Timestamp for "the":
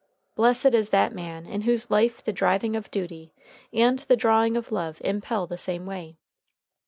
2.23-2.33, 3.99-4.15, 5.45-5.57